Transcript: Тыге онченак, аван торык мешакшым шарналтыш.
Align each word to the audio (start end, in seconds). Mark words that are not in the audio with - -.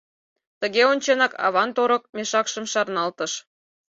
Тыге 0.59 0.81
онченак, 0.91 1.33
аван 1.45 1.69
торык 1.77 2.03
мешакшым 2.15 2.65
шарналтыш. 2.73 3.31